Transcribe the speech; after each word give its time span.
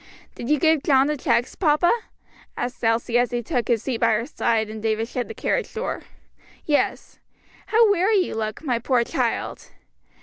"Did 0.33 0.49
you 0.49 0.57
give 0.57 0.81
John 0.81 1.05
the 1.05 1.15
checks, 1.15 1.53
papa?" 1.53 1.91
asked 2.57 2.83
Elsie 2.83 3.19
as 3.19 3.29
he 3.29 3.43
took 3.43 3.67
his 3.67 3.83
seat 3.83 3.99
by 3.99 4.13
her 4.13 4.25
side, 4.25 4.67
and 4.67 4.81
Davis 4.81 5.11
shut 5.11 5.27
the 5.27 5.35
carriage 5.35 5.71
door. 5.71 6.01
"Yes. 6.65 7.19
How 7.67 7.87
weary 7.91 8.17
you 8.17 8.33
look, 8.33 8.63
my 8.63 8.79
poor 8.79 9.03
child! 9.03 9.69